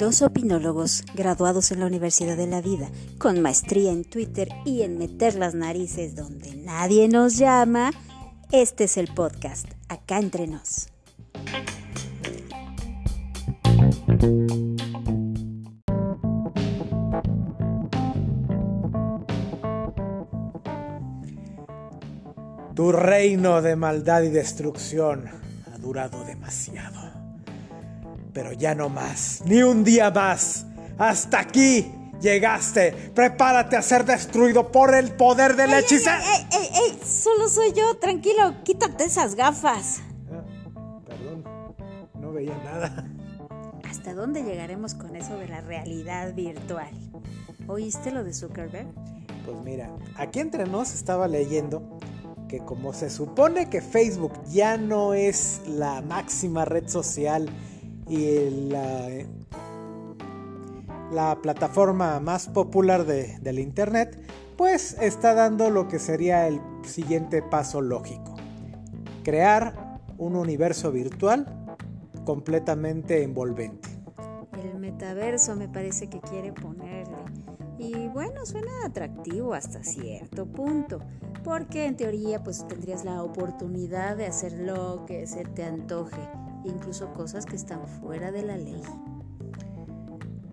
[0.00, 4.96] Dos opinólogos graduados en la Universidad de la Vida, con maestría en Twitter y en
[4.96, 7.90] meter las narices donde nadie nos llama,
[8.50, 10.88] este es el podcast, acá entre nos.
[22.74, 25.49] Tu reino de maldad y destrucción
[25.80, 27.10] durado demasiado.
[28.32, 30.66] Pero ya no más, ni un día más.
[30.98, 32.92] Hasta aquí llegaste.
[33.14, 36.16] Prepárate a ser destruido por el poder del hechicero.
[36.16, 37.00] ¡Ey, ey, ey!
[37.04, 40.00] Solo soy yo, tranquilo, quítate esas gafas.
[40.30, 41.44] Ah, perdón,
[42.14, 43.06] no veía nada.
[43.88, 46.90] ¿Hasta dónde llegaremos con eso de la realidad virtual?
[47.66, 48.88] ¿Oíste lo de Zuckerberg?
[49.44, 51.99] Pues mira, aquí entre nos estaba leyendo
[52.50, 57.48] que como se supone que Facebook ya no es la máxima red social
[58.08, 59.08] y la,
[61.12, 64.20] la plataforma más popular de, del Internet,
[64.56, 68.34] pues está dando lo que sería el siguiente paso lógico.
[69.22, 71.46] Crear un universo virtual
[72.24, 73.88] completamente envolvente.
[74.60, 77.16] El metaverso me parece que quiere ponerle.
[77.80, 81.00] Y bueno, suena atractivo hasta cierto punto,
[81.42, 86.20] porque en teoría pues tendrías la oportunidad de hacer lo que se te antoje,
[86.66, 88.82] incluso cosas que están fuera de la ley.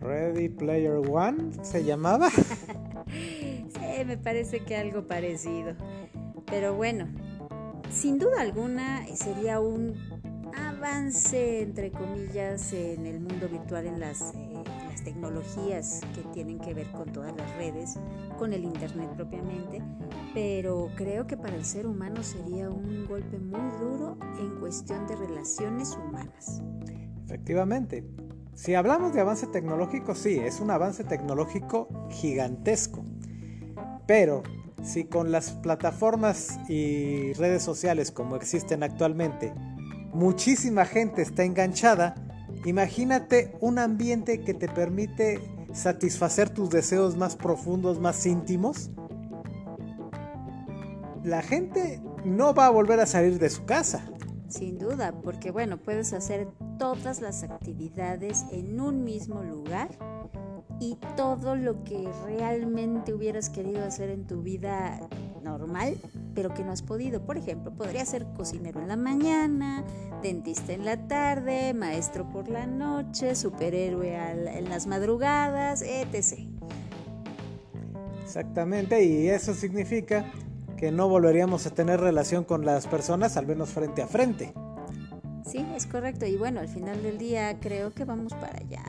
[0.00, 2.30] Ready Player One se llamaba.
[3.10, 5.74] sí, me parece que algo parecido.
[6.46, 7.08] Pero bueno,
[7.90, 9.96] sin duda alguna sería un
[10.56, 14.55] avance, entre comillas, en el mundo virtual, en las, eh, las,
[15.06, 17.96] tecnologías que tienen que ver con todas las redes,
[18.40, 19.80] con el Internet propiamente,
[20.34, 25.14] pero creo que para el ser humano sería un golpe muy duro en cuestión de
[25.14, 26.60] relaciones humanas.
[27.24, 28.04] Efectivamente.
[28.54, 33.04] Si hablamos de avance tecnológico, sí, es un avance tecnológico gigantesco.
[34.08, 34.42] Pero
[34.82, 39.54] si con las plataformas y redes sociales como existen actualmente,
[40.12, 42.25] muchísima gente está enganchada,
[42.66, 45.40] imagínate un ambiente que te permite
[45.72, 48.90] satisfacer tus deseos más profundos, más íntimos.
[51.22, 54.04] La gente no va a volver a salir de su casa.
[54.48, 59.88] Sin duda, porque bueno, puedes hacer todas las actividades en un mismo lugar
[60.80, 65.00] y todo lo que realmente hubieras querido hacer en tu vida
[65.42, 65.96] normal,
[66.36, 67.22] pero que no has podido.
[67.22, 69.82] Por ejemplo, podría ser cocinero en la mañana,
[70.22, 76.38] dentista en la tarde, maestro por la noche, superhéroe al, en las madrugadas, etc.
[78.22, 80.30] Exactamente, y eso significa
[80.76, 84.52] que no volveríamos a tener relación con las personas, al menos frente a frente.
[85.42, 86.26] Sí, es correcto.
[86.26, 88.82] Y bueno, al final del día creo que vamos para allá.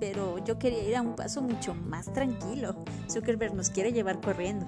[0.00, 2.84] Pero yo quería ir a un paso mucho más tranquilo.
[3.08, 4.66] Zuckerberg nos quiere llevar corriendo.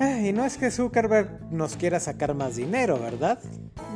[0.00, 3.38] Y no es que Zuckerberg nos quiera sacar más dinero, ¿verdad?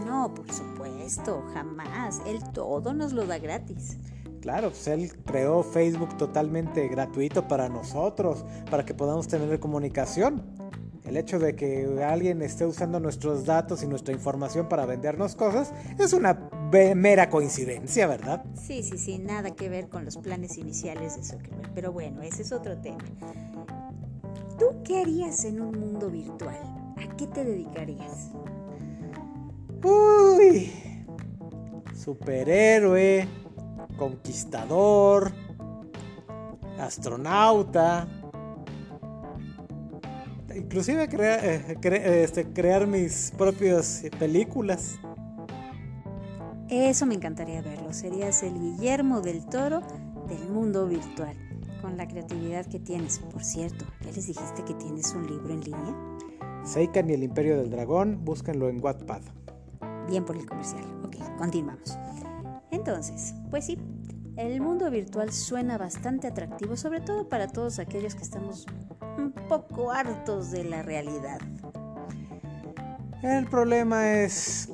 [0.07, 2.21] No, por supuesto, jamás.
[2.27, 3.97] Él todo nos lo da gratis.
[4.41, 10.43] Claro, pues él creó Facebook totalmente gratuito para nosotros, para que podamos tener comunicación.
[11.05, 15.73] El hecho de que alguien esté usando nuestros datos y nuestra información para vendernos cosas
[15.99, 16.51] es una
[16.95, 18.45] mera coincidencia, ¿verdad?
[18.55, 21.73] Sí, sí, sí, nada que ver con los planes iniciales de Zuckerberg.
[21.75, 22.99] Pero bueno, ese es otro tema.
[24.59, 26.59] ¿Tú qué harías en un mundo virtual?
[26.97, 28.31] ¿A qué te dedicarías?
[29.85, 30.73] Uy,
[31.95, 33.29] superhéroe,
[33.97, 35.33] conquistador,
[36.79, 38.09] astronauta,
[40.55, 44.99] inclusive crea, eh, cre, este, crear mis propias películas.
[46.69, 47.93] Eso me encantaría verlo.
[47.93, 49.81] Serías el Guillermo del Toro
[50.29, 51.37] del mundo virtual,
[51.81, 53.19] con la creatividad que tienes.
[53.19, 55.97] Por cierto, ¿ya les dijiste que tienes un libro en línea?
[56.65, 59.23] Seikan y el Imperio del Dragón, búsquenlo en Wattpad.
[60.09, 60.85] Bien por el comercial.
[61.05, 61.99] Ok, continuamos.
[62.71, 63.79] Entonces, pues sí,
[64.37, 68.67] el mundo virtual suena bastante atractivo, sobre todo para todos aquellos que estamos
[69.17, 71.41] un poco hartos de la realidad.
[73.23, 74.71] El problema es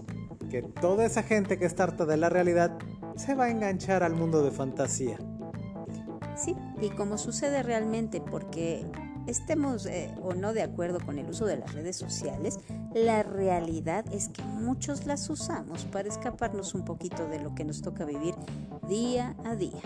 [0.51, 2.77] que toda esa gente que está harta de la realidad
[3.17, 5.19] se va a enganchar al mundo de fantasía.
[6.81, 8.87] Y como sucede realmente, porque
[9.27, 12.59] estemos eh, o no de acuerdo con el uso de las redes sociales,
[12.95, 17.83] la realidad es que muchos las usamos para escaparnos un poquito de lo que nos
[17.83, 18.35] toca vivir
[18.89, 19.81] día a día.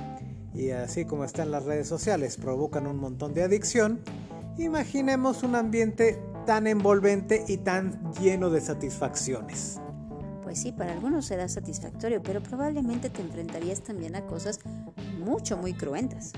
[0.55, 4.00] Y así como están las redes sociales, provocan un montón de adicción,
[4.56, 9.81] imaginemos un ambiente tan envolvente y tan lleno de satisfacciones.
[10.43, 14.58] Pues sí, para algunos será satisfactorio, pero probablemente te enfrentarías también a cosas
[15.28, 16.32] mucho, muy cruentas.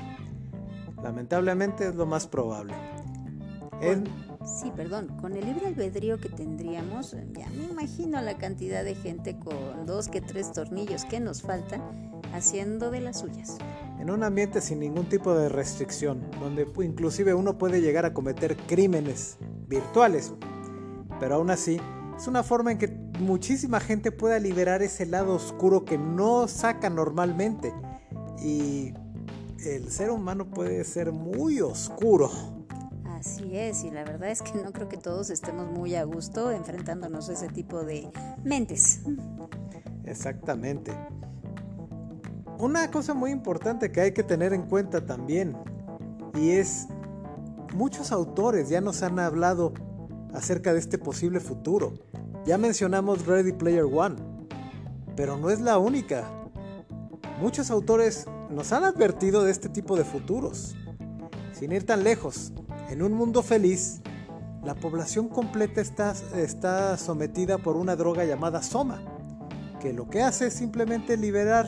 [1.02, 2.74] Lamentablemente es lo más probable.
[4.44, 9.38] Sí, perdón, con el libre albedrío que tendríamos, ya me imagino la cantidad de gente
[9.38, 11.82] con dos que tres tornillos que nos faltan
[12.34, 13.56] haciendo de las suyas.
[13.98, 18.56] En un ambiente sin ningún tipo de restricción, donde inclusive uno puede llegar a cometer
[18.56, 20.34] crímenes virtuales,
[21.18, 21.80] pero aún así
[22.16, 22.88] es una forma en que
[23.18, 27.72] muchísima gente pueda liberar ese lado oscuro que no saca normalmente.
[28.42, 28.94] Y
[29.64, 32.30] el ser humano puede ser muy oscuro.
[33.04, 36.50] Así es, y la verdad es que no creo que todos estemos muy a gusto
[36.50, 38.10] enfrentándonos a ese tipo de
[38.44, 39.00] mentes.
[40.04, 40.92] Exactamente.
[42.58, 45.54] Una cosa muy importante que hay que tener en cuenta también,
[46.34, 46.88] y es,
[47.74, 49.74] muchos autores ya nos han hablado
[50.32, 51.92] acerca de este posible futuro.
[52.46, 54.16] Ya mencionamos Ready Player One,
[55.14, 56.39] pero no es la única.
[57.40, 60.76] Muchos autores nos han advertido de este tipo de futuros.
[61.54, 62.52] Sin ir tan lejos,
[62.90, 64.02] en un mundo feliz,
[64.62, 69.00] la población completa está, está sometida por una droga llamada soma,
[69.80, 71.66] que lo que hace es simplemente liberar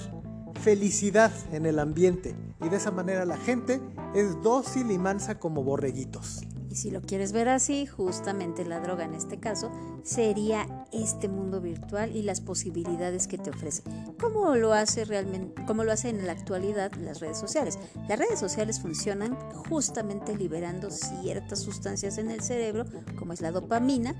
[0.61, 3.81] felicidad en el ambiente y de esa manera la gente
[4.15, 6.43] es dócil y mansa como borreguitos.
[6.73, 9.71] Y si lo quieres ver así, justamente la droga en este caso
[10.05, 13.83] sería este mundo virtual y las posibilidades que te ofrece.
[14.19, 17.79] ¿Cómo lo hace realmente, cómo lo hacen en la actualidad las redes sociales?
[18.09, 19.37] Las redes sociales funcionan
[19.69, 22.87] justamente liberando ciertas sustancias en el cerebro,
[23.19, 24.17] como es la dopamina,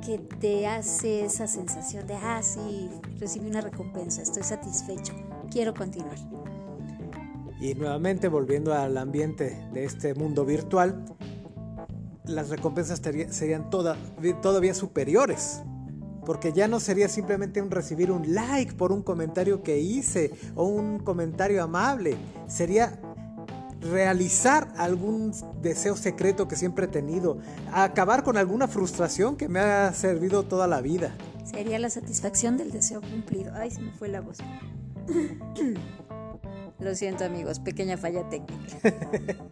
[0.00, 2.88] que te hace esa sensación de, ah, sí,
[3.20, 5.12] recibí una recompensa, estoy satisfecho,
[5.50, 6.16] quiero continuar.
[7.60, 11.04] Y nuevamente volviendo al ambiente de este mundo virtual,
[12.24, 15.62] las recompensas serían todavía superiores.
[16.24, 20.64] Porque ya no sería simplemente un recibir un like por un comentario que hice o
[20.64, 22.16] un comentario amable.
[22.46, 23.00] Sería
[23.80, 27.38] realizar algún deseo secreto que siempre he tenido.
[27.72, 31.12] Acabar con alguna frustración que me ha servido toda la vida.
[31.44, 33.52] Sería la satisfacción del deseo cumplido.
[33.54, 34.38] Ay, se me fue la voz.
[36.78, 38.78] Lo siento amigos, pequeña falla técnica.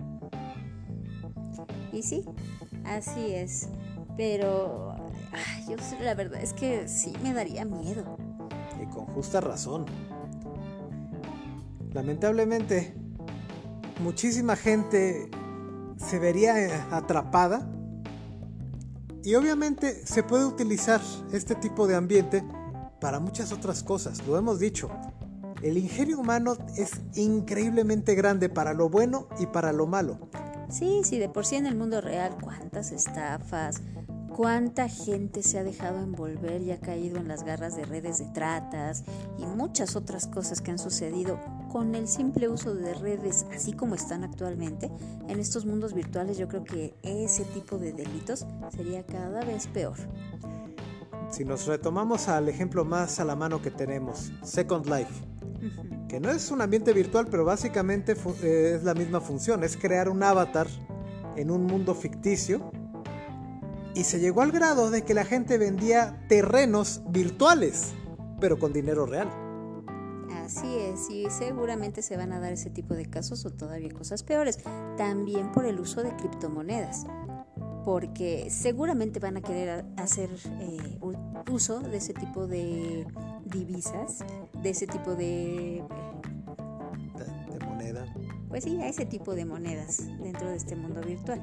[1.93, 2.25] y sí,
[2.91, 3.69] Así es.
[4.17, 4.97] Pero
[5.69, 8.19] yo la verdad es que sí me daría miedo.
[8.83, 9.87] Y con justa razón.
[11.93, 12.95] Lamentablemente,
[14.03, 15.31] muchísima gente
[15.97, 17.69] se vería atrapada
[19.23, 21.01] y obviamente se puede utilizar
[21.33, 22.43] este tipo de ambiente
[23.01, 24.27] para muchas otras cosas.
[24.27, 24.91] Lo hemos dicho.
[25.63, 30.19] El ingenio humano es increíblemente grande para lo bueno y para lo malo.
[30.71, 33.83] Sí, sí, de por sí en el mundo real, cuántas estafas,
[34.37, 38.27] cuánta gente se ha dejado envolver y ha caído en las garras de redes de
[38.27, 39.03] tratas
[39.37, 41.41] y muchas otras cosas que han sucedido
[41.73, 44.91] con el simple uso de redes así como están actualmente.
[45.29, 48.47] En estos mundos virtuales yo creo que ese tipo de delitos
[48.77, 49.97] sería cada vez peor.
[51.31, 55.31] Si nos retomamos al ejemplo más a la mano que tenemos, Second Life
[56.11, 60.09] que no es un ambiente virtual, pero básicamente eh, es la misma función, es crear
[60.09, 60.67] un avatar
[61.37, 62.73] en un mundo ficticio.
[63.95, 67.93] Y se llegó al grado de que la gente vendía terrenos virtuales,
[68.41, 69.29] pero con dinero real.
[70.45, 74.25] Así es, y seguramente se van a dar ese tipo de casos o todavía cosas
[74.25, 74.59] peores,
[74.97, 77.07] también por el uso de criptomonedas
[77.85, 80.29] porque seguramente van a querer hacer
[80.61, 80.99] eh,
[81.51, 83.07] uso de ese tipo de
[83.51, 84.19] divisas,
[84.63, 85.83] de ese tipo de,
[87.17, 87.67] de...
[87.67, 88.07] moneda.
[88.49, 91.41] Pues sí, a ese tipo de monedas dentro de este mundo virtual.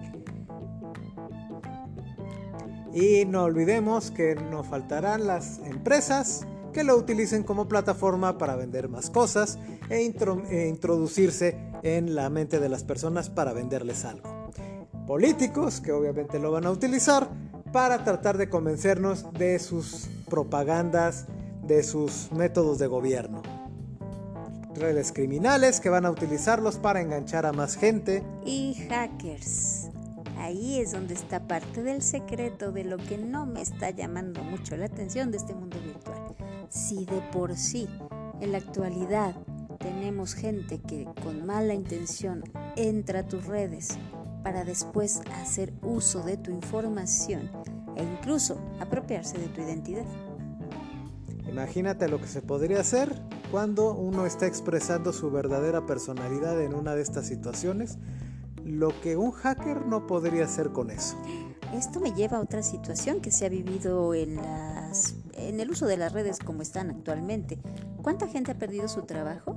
[2.93, 8.89] Y no olvidemos que nos faltarán las empresas que lo utilicen como plataforma para vender
[8.89, 9.57] más cosas
[9.89, 14.37] e, e introducirse en la mente de las personas para venderles algo
[15.07, 17.29] políticos que obviamente lo van a utilizar
[17.71, 21.25] para tratar de convencernos de sus propagandas,
[21.67, 23.41] de sus métodos de gobierno.
[24.75, 28.23] Redes criminales que van a utilizarlos para enganchar a más gente.
[28.45, 29.89] Y hackers.
[30.37, 34.77] Ahí es donde está parte del secreto de lo que no me está llamando mucho
[34.77, 36.35] la atención de este mundo virtual.
[36.69, 37.89] Si de por sí,
[38.39, 39.35] en la actualidad,
[39.79, 42.43] tenemos gente que con mala intención
[42.75, 43.97] entra a tus redes
[44.43, 47.49] para después hacer uso de tu información
[47.95, 50.05] e incluso apropiarse de tu identidad.
[51.49, 53.13] Imagínate lo que se podría hacer
[53.51, 57.97] cuando uno está expresando su verdadera personalidad en una de estas situaciones,
[58.65, 61.17] lo que un hacker no podría hacer con eso.
[61.73, 64.39] Esto me lleva a otra situación que se ha vivido en,
[65.33, 67.59] en el uso de las redes como están actualmente.
[68.01, 69.55] ¿Cuánta gente ha perdido su trabajo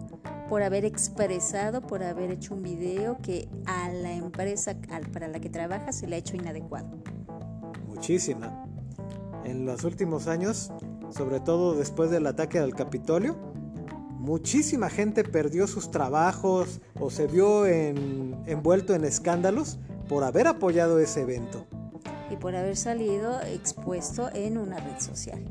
[0.48, 4.76] por haber expresado, por haber hecho un video que a la empresa
[5.12, 6.88] para la que trabaja se le ha hecho inadecuado?
[7.86, 8.66] Muchísima.
[9.44, 10.72] En los últimos años,
[11.10, 13.36] sobre todo después del ataque al Capitolio,
[14.18, 21.22] muchísima gente perdió sus trabajos o se vio envuelto en escándalos por haber apoyado ese
[21.22, 21.66] evento.
[22.30, 25.44] Y por haber salido expuesto en una red social.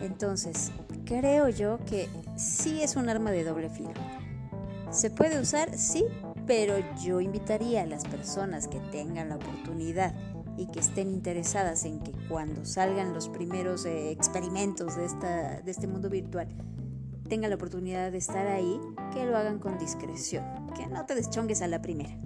[0.00, 0.72] Entonces,
[1.04, 3.92] creo yo que sí es un arma de doble filo.
[4.90, 5.78] ¿Se puede usar?
[5.78, 6.04] Sí,
[6.46, 10.12] pero yo invitaría a las personas que tengan la oportunidad
[10.56, 15.70] y que estén interesadas en que cuando salgan los primeros eh, experimentos de, esta, de
[15.70, 16.48] este mundo virtual,
[17.28, 18.78] tengan la oportunidad de estar ahí,
[19.12, 20.44] que lo hagan con discreción,
[20.76, 22.16] que no te deschongues a la primera.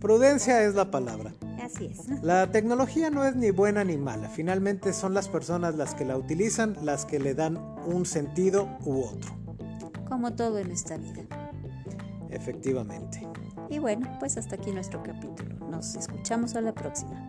[0.00, 1.32] Prudencia es la palabra.
[1.62, 2.22] Así es.
[2.22, 6.16] La tecnología no es ni buena ni mala, finalmente son las personas las que la
[6.16, 9.36] utilizan, las que le dan un sentido u otro.
[10.08, 11.45] Como todo en esta vida.
[12.30, 13.26] Efectivamente.
[13.68, 15.56] Y bueno, pues hasta aquí nuestro capítulo.
[15.68, 17.28] Nos escuchamos a la próxima.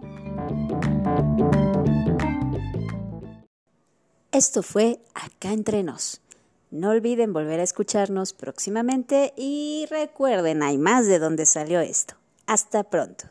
[4.31, 6.21] Esto fue Acá entre nos.
[6.69, 12.15] No olviden volver a escucharnos próximamente y recuerden, hay más de dónde salió esto.
[12.45, 13.25] Hasta pronto.